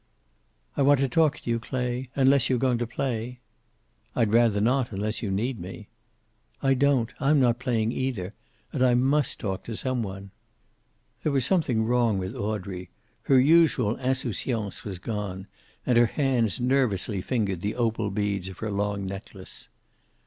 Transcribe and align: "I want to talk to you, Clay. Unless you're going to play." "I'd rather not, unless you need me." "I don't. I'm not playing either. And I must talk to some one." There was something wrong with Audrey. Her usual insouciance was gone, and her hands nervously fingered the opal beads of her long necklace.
"I 0.75 0.81
want 0.81 0.99
to 1.01 1.07
talk 1.07 1.37
to 1.39 1.47
you, 1.47 1.59
Clay. 1.59 2.09
Unless 2.15 2.49
you're 2.49 2.57
going 2.57 2.79
to 2.79 2.87
play." 2.87 3.39
"I'd 4.15 4.33
rather 4.33 4.59
not, 4.59 4.91
unless 4.91 5.21
you 5.21 5.29
need 5.29 5.59
me." 5.59 5.89
"I 6.59 6.73
don't. 6.73 7.13
I'm 7.19 7.39
not 7.39 7.59
playing 7.59 7.91
either. 7.91 8.33
And 8.73 8.81
I 8.83 8.95
must 8.95 9.37
talk 9.37 9.63
to 9.65 9.75
some 9.75 10.01
one." 10.01 10.31
There 11.21 11.31
was 11.31 11.45
something 11.45 11.83
wrong 11.85 12.17
with 12.17 12.33
Audrey. 12.35 12.89
Her 13.25 13.39
usual 13.39 13.95
insouciance 13.97 14.83
was 14.83 14.97
gone, 14.97 15.45
and 15.85 15.99
her 15.99 16.07
hands 16.07 16.59
nervously 16.59 17.21
fingered 17.21 17.61
the 17.61 17.75
opal 17.75 18.09
beads 18.09 18.47
of 18.49 18.57
her 18.57 18.71
long 18.71 19.05
necklace. 19.05 19.69